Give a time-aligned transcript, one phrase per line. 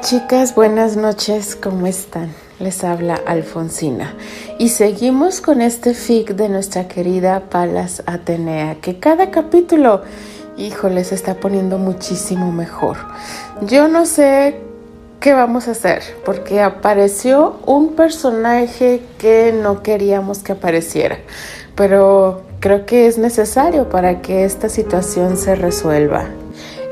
[0.00, 2.32] Chicas, buenas noches, ¿cómo están?
[2.60, 4.14] Les habla Alfonsina
[4.58, 10.02] y seguimos con este fic de nuestra querida Palas Atenea, que cada capítulo,
[10.56, 12.96] híjole, se está poniendo muchísimo mejor.
[13.62, 14.60] Yo no sé
[15.20, 21.18] qué vamos a hacer porque apareció un personaje que no queríamos que apareciera,
[21.74, 26.28] pero creo que es necesario para que esta situación se resuelva.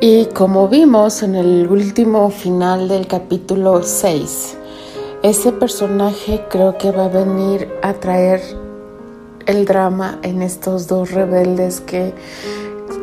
[0.00, 4.54] Y como vimos en el último final del capítulo 6,
[5.22, 8.42] ese personaje creo que va a venir a traer
[9.46, 12.12] el drama en estos dos rebeldes que,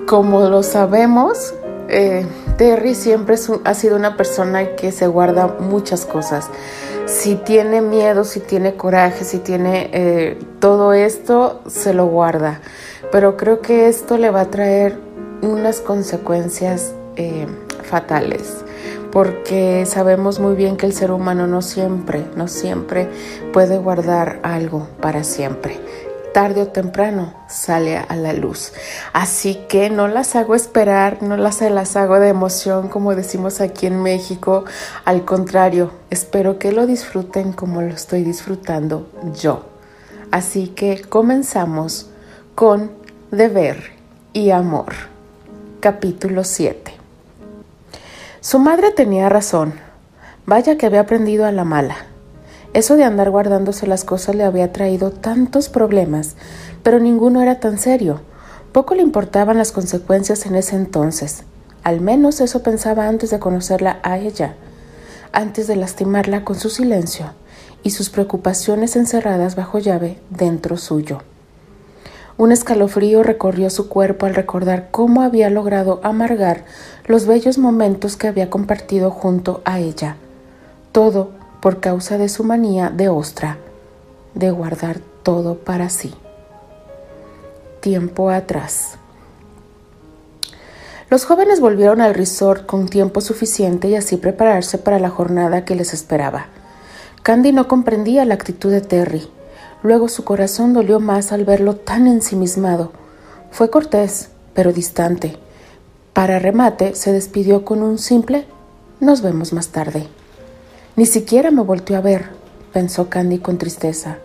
[0.05, 1.55] como lo sabemos,
[1.89, 6.47] eh, Terry siempre ha sido una persona que se guarda muchas cosas.
[7.07, 12.61] Si tiene miedo, si tiene coraje, si tiene eh, todo esto, se lo guarda.
[13.11, 15.02] Pero creo que esto le va a traer
[15.43, 17.45] unas consecuencias eh,
[17.83, 18.63] fatales
[19.13, 23.07] porque sabemos muy bien que el ser humano no siempre, no siempre
[23.53, 25.79] puede guardar algo para siempre.
[26.33, 28.73] Tarde o temprano sale a la luz.
[29.13, 33.85] Así que no las hago esperar, no las, las hago de emoción como decimos aquí
[33.85, 34.65] en México.
[35.05, 39.65] Al contrario, espero que lo disfruten como lo estoy disfrutando yo.
[40.31, 42.09] Así que comenzamos
[42.55, 42.91] con
[43.29, 43.91] deber
[44.33, 45.12] y amor.
[45.83, 46.93] Capítulo 7
[48.39, 49.73] Su madre tenía razón.
[50.45, 51.97] Vaya que había aprendido a la mala.
[52.71, 56.37] Eso de andar guardándose las cosas le había traído tantos problemas,
[56.83, 58.21] pero ninguno era tan serio.
[58.71, 61.43] Poco le importaban las consecuencias en ese entonces.
[61.83, 64.55] Al menos eso pensaba antes de conocerla a ella,
[65.33, 67.33] antes de lastimarla con su silencio
[67.83, 71.23] y sus preocupaciones encerradas bajo llave dentro suyo.
[72.37, 76.65] Un escalofrío recorrió su cuerpo al recordar cómo había logrado amargar
[77.05, 80.17] los bellos momentos que había compartido junto a ella.
[80.91, 81.29] Todo
[81.61, 83.57] por causa de su manía de ostra,
[84.33, 86.13] de guardar todo para sí.
[87.81, 88.97] Tiempo atrás.
[91.09, 95.75] Los jóvenes volvieron al resort con tiempo suficiente y así prepararse para la jornada que
[95.75, 96.47] les esperaba.
[97.21, 99.29] Candy no comprendía la actitud de Terry
[99.83, 102.93] Luego su corazón dolió más al verlo tan ensimismado.
[103.51, 105.37] Fue cortés, pero distante.
[106.13, 108.47] Para remate, se despidió con un simple
[109.01, 110.07] Nos vemos más tarde.
[110.95, 112.29] Ni siquiera me volteó a ver,
[112.71, 114.19] pensó Candy con tristeza.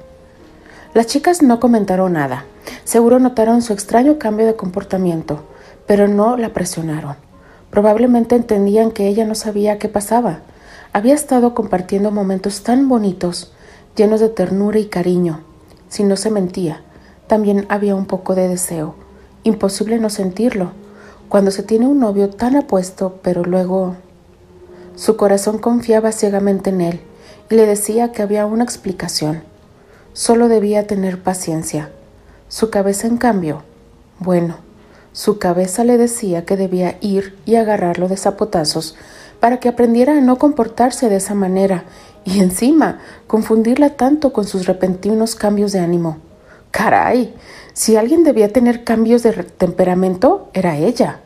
[0.94, 2.44] Las chicas no comentaron nada.
[2.84, 5.42] Seguro notaron su extraño cambio de comportamiento,
[5.86, 7.16] pero no la presionaron.
[7.70, 10.40] Probablemente entendían que ella no sabía qué pasaba.
[10.92, 13.52] Había estado compartiendo momentos tan bonitos,
[13.96, 15.40] llenos de ternura y cariño,
[15.88, 16.82] si no se mentía,
[17.26, 18.94] también había un poco de deseo.
[19.42, 20.72] Imposible no sentirlo.
[21.28, 23.96] Cuando se tiene un novio tan apuesto, pero luego...
[24.96, 27.00] Su corazón confiaba ciegamente en él
[27.50, 29.42] y le decía que había una explicación.
[30.12, 31.92] Solo debía tener paciencia.
[32.48, 33.62] Su cabeza, en cambio,
[34.18, 34.56] bueno,
[35.12, 38.96] su cabeza le decía que debía ir y agarrarlo de zapotazos
[39.38, 41.84] para que aprendiera a no comportarse de esa manera
[42.28, 46.18] y encima confundirla tanto con sus repentinos cambios de ánimo.
[46.70, 47.34] Caray,
[47.72, 51.20] si alguien debía tener cambios de temperamento, era ella.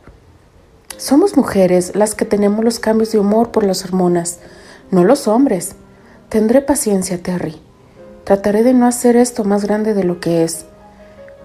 [0.97, 4.39] Somos mujeres las que tenemos los cambios de humor por las hormonas,
[4.93, 5.75] no los hombres.
[6.29, 7.61] Tendré paciencia, Terry.
[8.23, 10.67] Trataré de no hacer esto más grande de lo que es,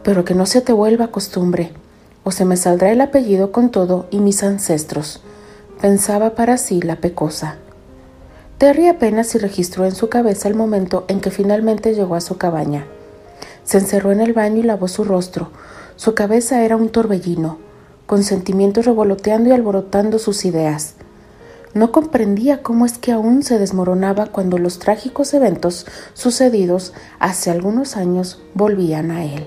[0.03, 1.71] pero que no se te vuelva costumbre,
[2.23, 5.23] o se me saldrá el apellido con todo y mis ancestros,
[5.81, 7.57] pensaba para sí la pecosa.
[8.57, 12.37] Terry apenas se registró en su cabeza el momento en que finalmente llegó a su
[12.37, 12.87] cabaña.
[13.63, 15.51] Se encerró en el baño y lavó su rostro.
[15.95, 17.59] Su cabeza era un torbellino,
[18.07, 20.95] con sentimientos revoloteando y alborotando sus ideas.
[21.75, 27.95] No comprendía cómo es que aún se desmoronaba cuando los trágicos eventos sucedidos hace algunos
[27.95, 29.45] años volvían a él.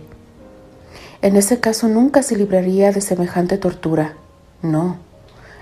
[1.20, 4.14] En ese caso nunca se libraría de semejante tortura.
[4.62, 4.98] No,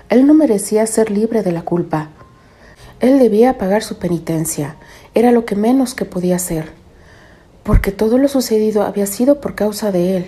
[0.09, 2.09] él no merecía ser libre de la culpa.
[2.99, 4.75] Él debía pagar su penitencia,
[5.13, 6.71] era lo que menos que podía hacer,
[7.63, 10.25] porque todo lo sucedido había sido por causa de él,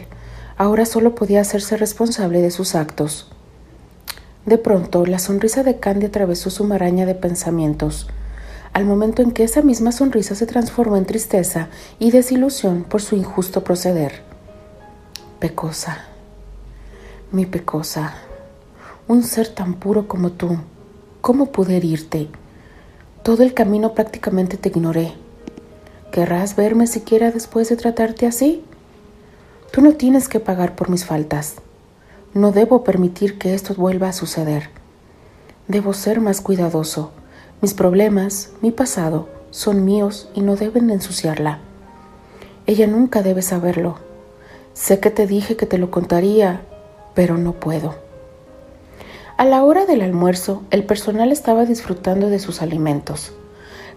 [0.58, 3.30] ahora solo podía hacerse responsable de sus actos.
[4.46, 8.08] De pronto, la sonrisa de Candy atravesó su maraña de pensamientos,
[8.72, 11.68] al momento en que esa misma sonrisa se transformó en tristeza
[12.00, 14.22] y desilusión por su injusto proceder.
[15.40, 16.06] Pecosa,
[17.34, 18.14] mi pecosa,
[19.10, 20.58] un ser tan puro como tú,
[21.20, 22.30] ¿cómo pude herirte?
[23.24, 25.14] Todo el camino prácticamente te ignoré.
[26.12, 28.64] ¿Querrás verme siquiera después de tratarte así?
[29.72, 31.58] Tú no tienes que pagar por mis faltas.
[32.34, 34.70] No debo permitir que esto vuelva a suceder.
[35.68, 37.12] Debo ser más cuidadoso.
[37.62, 41.60] Mis problemas, mi pasado, son míos y no deben ensuciarla.
[42.66, 43.98] Ella nunca debe saberlo.
[44.74, 46.62] Sé que te dije que te lo contaría,
[47.14, 47.96] pero no puedo.
[49.42, 53.32] A la hora del almuerzo, el personal estaba disfrutando de sus alimentos.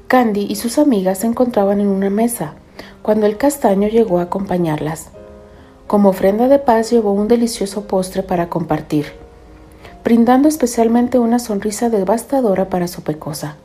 [0.09, 2.55] Candy y sus amigas se encontraban en una mesa,
[3.03, 5.11] cuando el castaño llegó a acompañarlas.
[5.87, 9.13] Como ofrenda de paz llevó un delicioso postre para compartir,
[10.03, 13.57] brindando especialmente una sonrisa devastadora para su pecosa.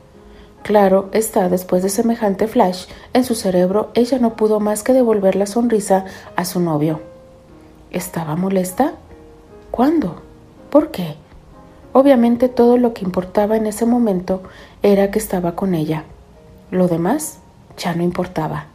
[0.63, 5.37] Claro está, después de semejante flash en su cerebro, ella no pudo más que devolver
[5.37, 6.03] la sonrisa
[6.35, 6.99] a su novio.
[7.89, 8.95] ¿Estaba molesta?
[9.71, 10.21] ¿Cuándo?
[10.69, 11.15] ¿Por qué?
[11.91, 14.43] Obviamente todo lo que importaba en ese momento
[14.83, 16.03] era que estaba con ella.
[16.71, 17.39] Lo demás
[17.77, 18.67] ya no importaba.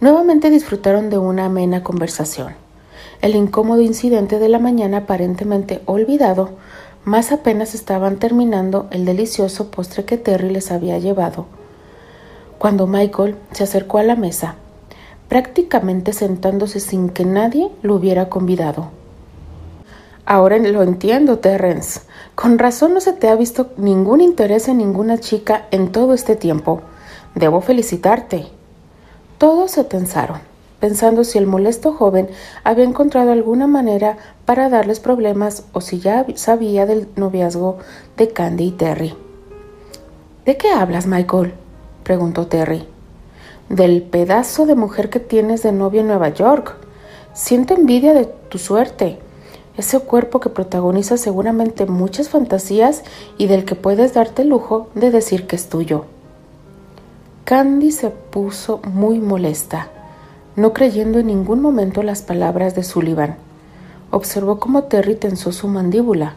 [0.00, 2.54] Nuevamente disfrutaron de una amena conversación.
[3.20, 6.50] El incómodo incidente de la mañana aparentemente olvidado,
[7.04, 11.46] más apenas estaban terminando el delicioso postre que Terry les había llevado.
[12.58, 14.56] Cuando Michael se acercó a la mesa,
[15.28, 18.90] prácticamente sentándose sin que nadie lo hubiera convidado.
[20.26, 22.00] Ahora lo entiendo, Terrence.
[22.34, 26.34] Con razón no se te ha visto ningún interés en ninguna chica en todo este
[26.34, 26.80] tiempo.
[27.34, 28.46] Debo felicitarte.
[29.36, 30.38] Todos se tensaron,
[30.80, 32.28] pensando si el molesto joven
[32.62, 34.16] había encontrado alguna manera
[34.46, 37.78] para darles problemas o si ya sabía del noviazgo
[38.16, 39.14] de Candy y Terry.
[40.46, 41.52] ¿De qué hablas, Michael?
[42.02, 42.86] preguntó Terry.
[43.68, 46.76] Del pedazo de mujer que tienes de novio en Nueva York.
[47.34, 49.18] Siento envidia de tu suerte.
[49.76, 53.02] Ese cuerpo que protagoniza seguramente muchas fantasías
[53.38, 56.04] y del que puedes darte el lujo de decir que es tuyo.
[57.44, 59.88] Candy se puso muy molesta,
[60.54, 63.36] no creyendo en ningún momento las palabras de Sullivan.
[64.12, 66.36] Observó cómo Terry tensó su mandíbula,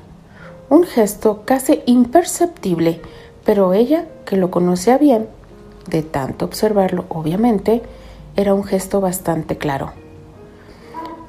[0.70, 3.02] un gesto casi imperceptible,
[3.46, 5.28] pero ella, que lo conocía bien,
[5.88, 7.84] de tanto observarlo, obviamente,
[8.36, 10.07] era un gesto bastante claro.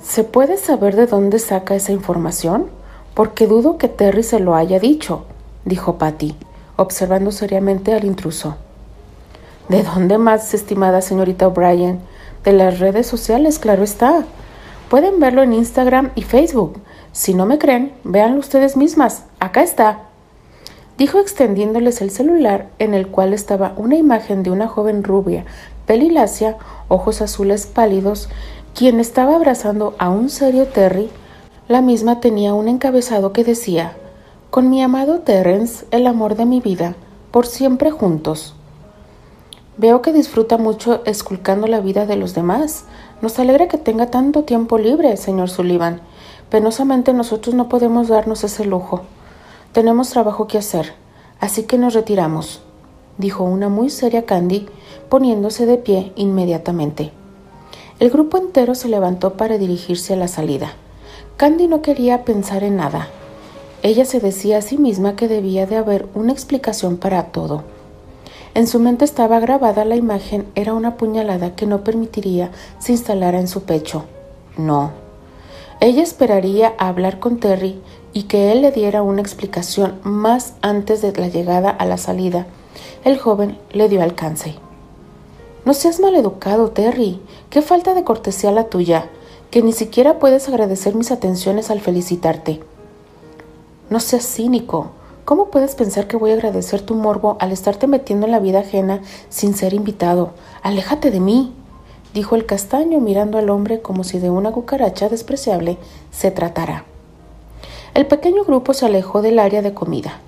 [0.09, 2.69] ¿Se puede saber de dónde saca esa información?
[3.13, 5.27] Porque dudo que Terry se lo haya dicho,
[5.67, 6.35] dijo Patty,
[6.77, 8.57] observando seriamente al intruso.
[9.69, 12.01] ¿De dónde más, estimada señorita O'Brien?
[12.43, 14.25] De las redes sociales, claro está.
[14.89, 16.81] Pueden verlo en Instagram y Facebook.
[17.13, 19.25] Si no me creen, véanlo ustedes mismas.
[19.41, 20.05] Acá está.
[20.97, 25.45] Dijo extendiéndoles el celular en el cual estaba una imagen de una joven rubia,
[25.87, 26.57] pelilacia,
[26.89, 28.31] ojos azules pálidos,
[28.75, 31.11] quien estaba abrazando a un serio Terry.
[31.69, 33.97] La misma tenía un encabezado que decía,
[34.51, 36.95] Con mi amado Terrence, el amor de mi vida,
[37.31, 38.55] por siempre juntos.
[39.77, 42.85] Veo que disfruta mucho esculcando la vida de los demás.
[43.23, 46.01] Nos alegra que tenga tanto tiempo libre, señor Sullivan.
[46.51, 49.03] Penosamente nosotros no podemos darnos ese lujo.
[49.73, 50.95] Tenemos trabajo que hacer,
[51.41, 52.63] así que nos retiramos,
[53.19, 54.67] dijo una muy seria Candy,
[55.09, 57.13] poniéndose de pie inmediatamente.
[58.01, 60.73] El grupo entero se levantó para dirigirse a la salida.
[61.37, 63.09] Candy no quería pensar en nada.
[63.83, 67.65] Ella se decía a sí misma que debía de haber una explicación para todo
[68.59, 72.51] en su mente estaba grabada la imagen, era una puñalada que no permitiría
[72.81, 74.05] se instalara en su pecho.
[74.57, 74.91] No.
[75.81, 77.81] Ella esperaría a hablar con Terry
[78.13, 82.47] y que él le diera una explicación más antes de la llegada a la salida.
[83.05, 84.57] El joven le dio alcance.
[85.65, 87.21] No seas maleducado, Terry.
[87.51, 89.09] Qué falta de cortesía la tuya,
[89.51, 92.61] que ni siquiera puedes agradecer mis atenciones al felicitarte.
[93.91, 94.91] No seas cínico.
[95.25, 98.61] ¿Cómo puedes pensar que voy a agradecer tu morbo al estarte metiendo en la vida
[98.61, 100.31] ajena sin ser invitado?
[100.63, 101.53] Aléjate de mí,
[102.15, 105.77] dijo el castaño mirando al hombre como si de una cucaracha despreciable
[106.11, 106.85] se tratara.
[107.95, 110.21] El pequeño grupo se alejó del área de comida,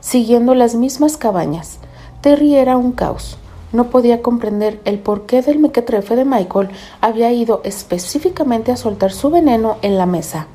[0.00, 1.78] siguiendo las mismas cabañas.
[2.20, 3.38] Terry era un caos.
[3.74, 6.68] No podía comprender el porqué del mequetrefe de Michael
[7.00, 10.46] había ido específicamente a soltar su veneno en la mesa.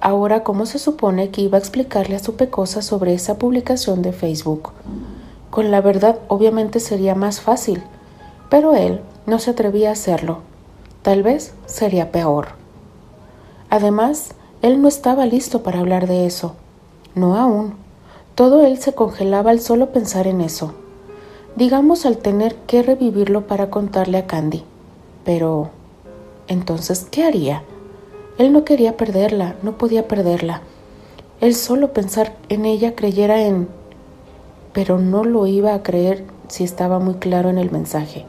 [0.00, 4.14] Ahora, ¿cómo se supone que iba a explicarle a su pecosa sobre esa publicación de
[4.14, 4.70] Facebook?
[5.50, 7.82] Con la verdad, obviamente sería más fácil,
[8.48, 10.38] pero él no se atrevía a hacerlo.
[11.02, 12.48] Tal vez sería peor.
[13.68, 14.30] Además,
[14.62, 16.54] él no estaba listo para hablar de eso.
[17.14, 17.74] No aún.
[18.34, 20.72] Todo él se congelaba al solo pensar en eso.
[21.56, 24.64] Digamos al tener que revivirlo para contarle a Candy.
[25.24, 25.70] Pero,
[26.48, 27.62] entonces, ¿qué haría?
[28.38, 30.62] Él no quería perderla, no podía perderla.
[31.40, 33.68] Él solo pensar en ella creyera en...
[34.72, 38.26] pero no lo iba a creer si estaba muy claro en el mensaje,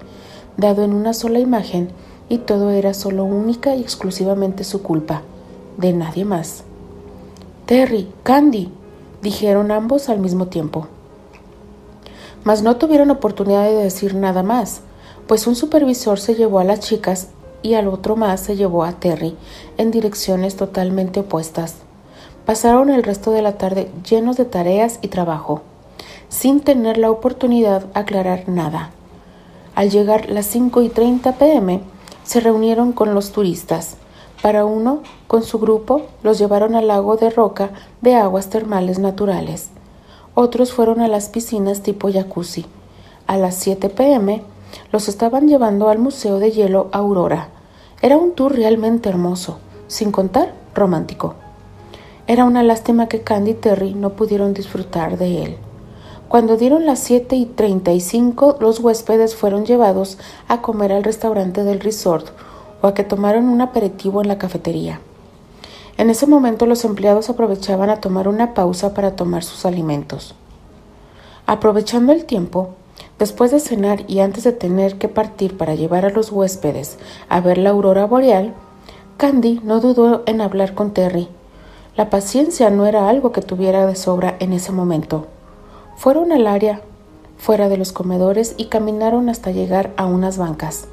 [0.58, 1.90] dado en una sola imagen,
[2.30, 5.24] y todo era solo única y exclusivamente su culpa,
[5.78, 6.64] de nadie más.
[7.66, 8.70] Terry, Candy,
[9.24, 10.88] dijeron ambos al mismo tiempo.
[12.46, 14.82] Mas no tuvieron oportunidad de decir nada más,
[15.28, 17.30] pues un supervisor se llevó a las chicas
[17.64, 19.36] y al otro más se llevó a Terry
[19.78, 21.78] en direcciones totalmente opuestas.
[22.46, 25.64] Pasaron el resto de la tarde llenos de tareas y trabajo,
[26.30, 28.92] sin tener la oportunidad de aclarar nada.
[29.74, 31.82] Al llegar las 5 y 30 pm,
[32.24, 33.98] se reunieron con los turistas.
[34.44, 37.72] Para uno, con su grupo, los llevaron al lago de roca
[38.02, 39.70] de aguas termales naturales.
[40.38, 42.66] Otros fueron a las piscinas tipo jacuzzi.
[43.26, 44.44] A las 7 pm
[44.92, 47.48] los estaban llevando al Museo de Hielo Aurora.
[48.02, 51.36] Era un tour realmente hermoso, sin contar romántico.
[52.28, 55.58] Era una lástima que Candy y Terry no pudieron disfrutar de él.
[56.28, 60.18] Cuando dieron las 7 y 35, los huéspedes fueron llevados
[60.50, 62.28] a comer al restaurante del resort
[62.82, 65.00] o a que tomaron un aperitivo en la cafetería.
[65.98, 70.36] En ese momento los empleados aprovechaban a tomar una pausa para tomar sus alimentos.
[71.46, 72.72] Aprovechando el tiempo,
[73.18, 76.98] después de cenar y antes de tener que partir para llevar a los huéspedes
[77.30, 78.54] a ver la aurora boreal,
[79.16, 81.30] Candy no dudó en hablar con Terry.
[81.96, 85.28] La paciencia no era algo que tuviera de sobra en ese momento.
[85.96, 86.82] Fueron al área
[87.38, 90.90] fuera de los comedores y caminaron hasta llegar a unas bancas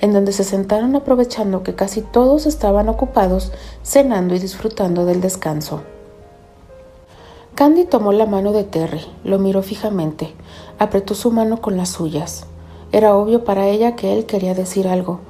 [0.00, 3.52] en donde se sentaron aprovechando que casi todos estaban ocupados
[3.82, 5.82] cenando y disfrutando del descanso.
[7.54, 10.32] Candy tomó la mano de Terry, lo miró fijamente,
[10.78, 12.46] apretó su mano con las suyas.
[12.92, 15.20] Era obvio para ella que él quería decir algo,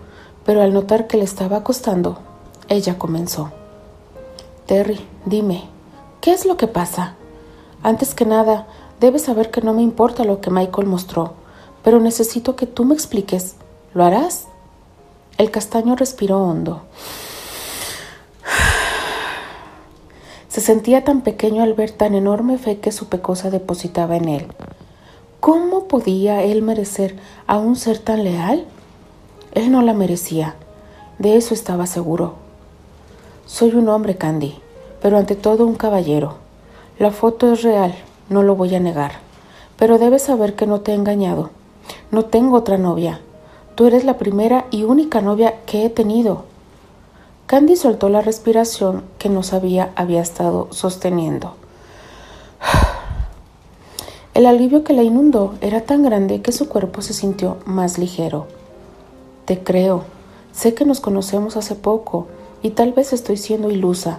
[0.45, 2.19] pero al notar que le estaba costando,
[2.69, 3.51] ella comenzó.
[4.67, 5.65] Terry, dime,
[6.21, 7.15] ¿qué es lo que pasa?
[7.83, 8.67] Antes que nada,
[9.01, 11.33] debes saber que no me importa lo que Michael mostró,
[11.83, 13.57] pero necesito que tú me expliques.
[13.95, 14.49] ¿Lo harás?
[15.39, 16.83] El castaño respiró hondo.
[20.49, 24.47] Se sentía tan pequeño al ver tan enorme fe que su pecosa depositaba en él.
[25.39, 27.15] ¿Cómo podía él merecer
[27.47, 28.67] a un ser tan leal?
[29.55, 30.57] Él no la merecía,
[31.21, 32.35] de eso estaba seguro.
[33.47, 34.59] Soy un hombre, Candy,
[35.01, 36.39] pero ante todo un caballero.
[36.99, 37.95] La foto es real,
[38.29, 39.13] no lo voy a negar,
[39.77, 41.51] pero debes saber que no te he engañado.
[42.11, 43.21] No tengo otra novia.
[43.79, 46.47] Tú eres la primera y única novia que he tenido.
[47.47, 51.55] Candy soltó la respiración que no sabía había estado sosteniendo.
[54.35, 58.49] El alivio que la inundó era tan grande que su cuerpo se sintió más ligero.
[59.45, 60.03] Te creo.
[60.51, 62.27] Sé que nos conocemos hace poco
[62.63, 64.19] y tal vez estoy siendo ilusa,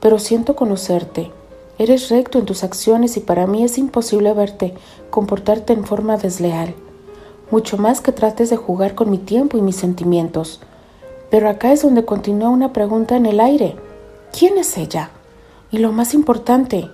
[0.00, 1.30] pero siento conocerte.
[1.76, 4.72] Eres recto en tus acciones y para mí es imposible verte
[5.10, 6.74] comportarte en forma desleal
[7.54, 10.58] mucho más que trates de jugar con mi tiempo y mis sentimientos.
[11.30, 13.76] Pero acá es donde continúa una pregunta en el aire.
[14.36, 15.10] ¿Quién es ella?
[15.70, 16.90] Y lo más importante,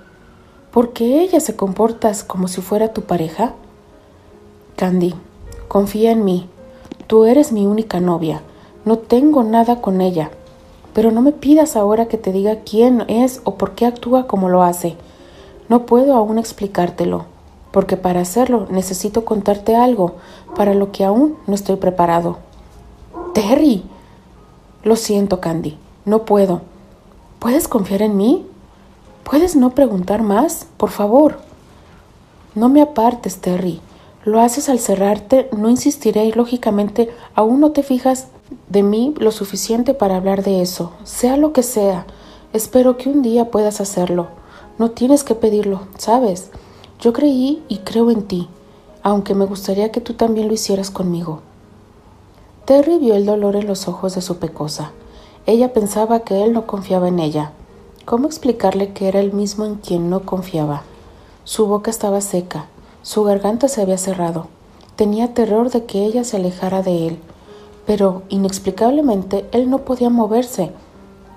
[0.70, 3.54] ¿por qué ella se comporta como si fuera tu pareja?
[4.76, 5.14] Candy,
[5.66, 6.46] confía en mí.
[7.06, 8.42] Tú eres mi única novia.
[8.84, 10.30] No tengo nada con ella.
[10.92, 14.50] Pero no me pidas ahora que te diga quién es o por qué actúa como
[14.50, 14.96] lo hace.
[15.70, 17.39] No puedo aún explicártelo
[17.70, 20.16] porque para hacerlo necesito contarte algo
[20.56, 22.38] para lo que aún no estoy preparado.
[23.34, 23.84] Terry.
[24.82, 25.78] Lo siento, Candy.
[26.04, 26.62] No puedo.
[27.38, 28.46] ¿Puedes confiar en mí?
[29.24, 30.66] ¿Puedes no preguntar más?
[30.76, 31.38] Por favor.
[32.54, 33.80] No me apartes, Terry.
[34.24, 38.28] Lo haces al cerrarte, no insistiré y lógicamente aún no te fijas
[38.68, 40.92] de mí lo suficiente para hablar de eso.
[41.04, 42.06] Sea lo que sea,
[42.52, 44.28] espero que un día puedas hacerlo.
[44.78, 46.50] No tienes que pedirlo, ¿sabes?
[47.00, 48.46] Yo creí y creo en ti,
[49.02, 51.40] aunque me gustaría que tú también lo hicieras conmigo.
[52.66, 54.92] Terry vio el dolor en los ojos de su pecosa.
[55.46, 57.52] Ella pensaba que él no confiaba en ella.
[58.04, 60.82] ¿Cómo explicarle que era el mismo en quien no confiaba?
[61.44, 62.66] Su boca estaba seca,
[63.00, 64.48] su garganta se había cerrado.
[64.96, 67.18] Tenía terror de que ella se alejara de él,
[67.86, 70.70] pero inexplicablemente él no podía moverse.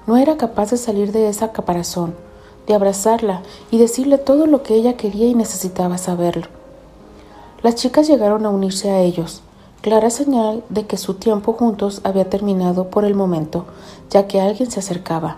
[0.08, 2.16] No era capaz de salir de esa caparazón
[2.68, 3.42] de abrazarla
[3.72, 6.48] y decirle todo lo que ella quería y necesitaba saberlo.
[7.62, 9.42] Las chicas llegaron a unirse a ellos,
[9.82, 13.66] clara señal de que su tiempo juntos había terminado por el momento,
[14.10, 15.38] ya que alguien se acercaba.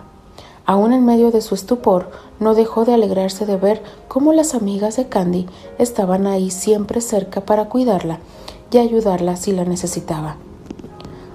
[0.66, 4.96] Aún en medio de su estupor, no dejó de alegrarse de ver cómo las amigas
[4.96, 5.46] de Candy
[5.78, 8.18] estaban ahí siempre cerca para cuidarla
[8.72, 10.36] y ayudarla si la necesitaba.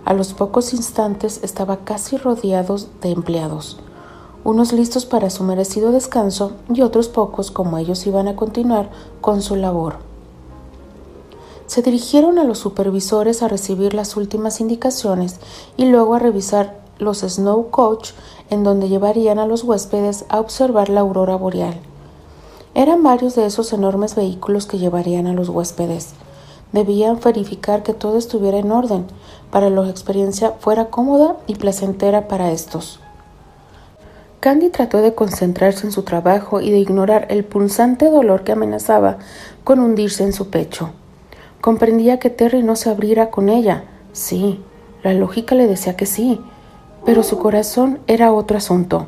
[0.04, 3.78] A los pocos instantes estaba casi rodeados de empleados
[4.44, 8.90] unos listos para su merecido descanso y otros pocos como ellos iban a continuar
[9.22, 9.98] con su labor.
[11.68, 15.40] Se dirigieron a los supervisores a recibir las últimas indicaciones
[15.78, 18.12] y luego a revisar los Snow Coach
[18.50, 21.80] en donde llevarían a los huéspedes a observar la aurora boreal.
[22.74, 26.14] Eran varios de esos enormes vehículos que llevarían a los huéspedes.
[26.72, 29.06] Debían verificar que todo estuviera en orden
[29.52, 33.00] para que la experiencia fuera cómoda y placentera para estos.
[34.42, 39.20] Candy trató de concentrarse en su trabajo y de ignorar el punzante dolor que amenazaba
[39.64, 40.90] con hundirse en su pecho.
[41.62, 43.84] Comprendía que Terry no se abriera con ella.
[44.14, 44.60] Sí,
[45.04, 46.42] la lógica le decía que sí,
[47.06, 49.06] pero su corazón era otro asunto.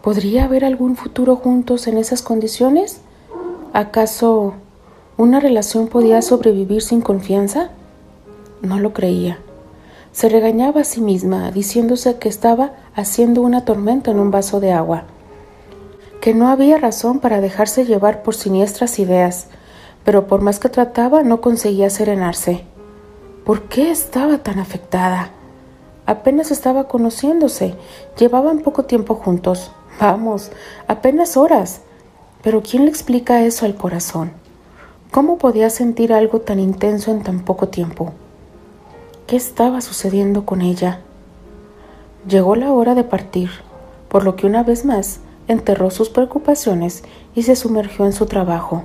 [0.00, 3.02] ¿Podría haber algún futuro juntos en esas condiciones?
[3.74, 4.54] ¿Acaso
[5.18, 7.68] una relación podía sobrevivir sin confianza?
[8.62, 9.40] No lo creía.
[10.12, 14.72] Se regañaba a sí misma, diciéndose que estaba haciendo una tormenta en un vaso de
[14.72, 15.04] agua,
[16.20, 19.46] que no había razón para dejarse llevar por siniestras ideas,
[20.04, 22.64] pero por más que trataba no conseguía serenarse.
[23.44, 25.30] ¿Por qué estaba tan afectada?
[26.06, 27.74] Apenas estaba conociéndose,
[28.18, 30.50] llevaban poco tiempo juntos, vamos,
[30.86, 31.82] apenas horas.
[32.42, 34.32] Pero ¿quién le explica eso al corazón?
[35.10, 38.12] ¿Cómo podía sentir algo tan intenso en tan poco tiempo?
[39.28, 41.00] ¿Qué estaba sucediendo con ella?
[42.26, 43.50] Llegó la hora de partir,
[44.08, 47.02] por lo que una vez más enterró sus preocupaciones
[47.34, 48.84] y se sumergió en su trabajo,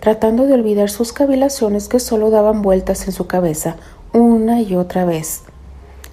[0.00, 3.76] tratando de olvidar sus cavilaciones que solo daban vueltas en su cabeza
[4.12, 5.42] una y otra vez,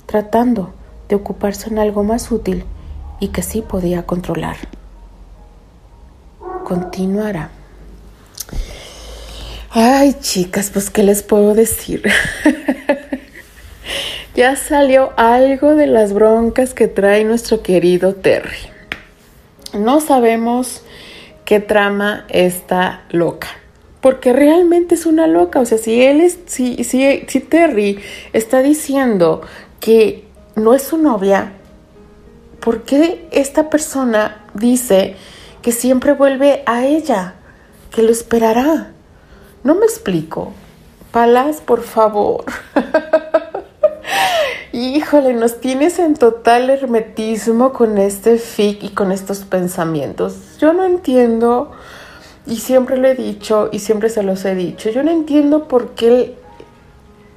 [0.05, 0.75] tratando
[1.09, 2.63] de ocuparse en algo más útil
[3.19, 4.57] y que sí podía controlar.
[6.63, 7.49] Continuará.
[9.71, 12.03] Ay, chicas, pues qué les puedo decir.
[14.38, 18.70] ya salió algo de las broncas que trae nuestro querido Terry.
[19.74, 20.84] No sabemos
[21.44, 23.48] qué trama está loca.
[24.00, 25.60] Porque realmente es una loca.
[25.60, 28.00] O sea, si él es, si, si, si Terry
[28.32, 29.41] está diciendo
[29.80, 30.23] que
[30.56, 31.54] no es su novia,
[32.60, 35.15] ¿por qué esta persona dice
[35.63, 37.34] que siempre vuelve a ella?
[37.89, 38.91] Que lo esperará.
[39.63, 40.54] No me explico.
[41.12, 42.45] Palas, por favor.
[44.79, 50.55] Híjole, nos tienes en total hermetismo con este fic y con estos pensamientos.
[50.59, 51.71] Yo no entiendo,
[52.45, 55.95] y siempre lo he dicho y siempre se los he dicho, yo no entiendo por
[55.95, 56.37] qué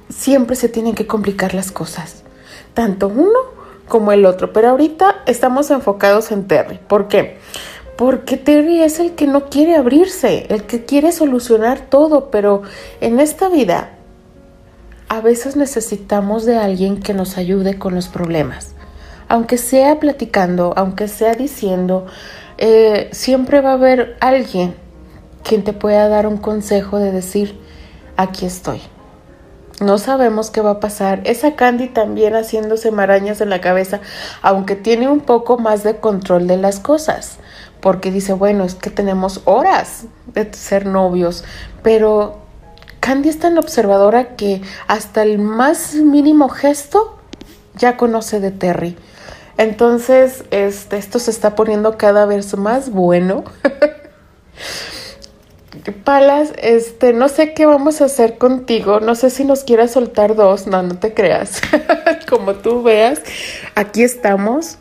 [0.07, 2.21] siempre se tienen que complicar las cosas,
[2.75, 3.39] tanto uno
[3.87, 4.53] como el otro.
[4.53, 6.77] Pero ahorita estamos enfocados en Terry.
[6.87, 7.39] ¿Por qué?
[7.97, 12.61] Porque Terry es el que no quiere abrirse, el que quiere solucionar todo, pero
[12.99, 13.97] en esta vida
[15.11, 18.75] a veces necesitamos de alguien que nos ayude con los problemas.
[19.27, 22.05] Aunque sea platicando, aunque sea diciendo,
[22.57, 24.73] eh, siempre va a haber alguien
[25.43, 27.59] quien te pueda dar un consejo de decir,
[28.15, 28.79] aquí estoy.
[29.81, 31.19] No sabemos qué va a pasar.
[31.25, 33.99] Esa Candy también haciéndose marañas en la cabeza,
[34.41, 37.35] aunque tiene un poco más de control de las cosas,
[37.81, 41.43] porque dice, bueno, es que tenemos horas de ser novios,
[41.83, 42.40] pero
[43.01, 47.17] Candy es tan observadora que hasta el más mínimo gesto
[47.75, 48.95] ya conoce de Terry.
[49.57, 53.43] Entonces, este, esto se está poniendo cada vez más bueno.
[56.03, 58.99] Palas, este, no sé qué vamos a hacer contigo.
[58.99, 60.67] No sé si nos quieras soltar dos.
[60.67, 61.59] No, no te creas.
[62.29, 63.19] Como tú veas,
[63.73, 64.77] aquí estamos,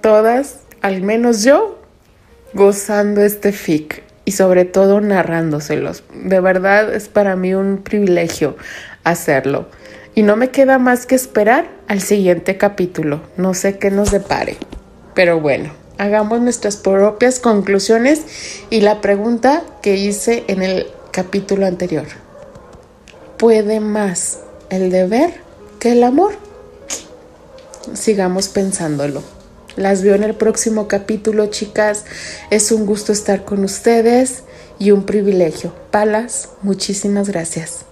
[0.00, 1.76] todas, al menos yo,
[2.54, 6.04] gozando este fic y sobre todo narrándoselos.
[6.14, 8.56] De verdad es para mí un privilegio
[9.04, 9.66] hacerlo.
[10.14, 13.22] Y no me queda más que esperar al siguiente capítulo.
[13.36, 14.56] No sé qué nos depare.
[15.14, 18.22] Pero bueno, hagamos nuestras propias conclusiones
[18.70, 22.06] y la pregunta que hice en el capítulo anterior.
[23.38, 25.30] ¿Puede más el deber
[25.78, 26.32] que el amor?
[27.94, 29.22] Sigamos pensándolo.
[29.76, 32.04] Las veo en el próximo capítulo, chicas.
[32.50, 34.42] Es un gusto estar con ustedes
[34.78, 35.72] y un privilegio.
[35.90, 37.84] Palas, muchísimas gracias.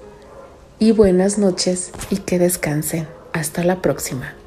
[0.78, 3.06] Y buenas noches y que descansen.
[3.32, 4.39] Hasta la próxima.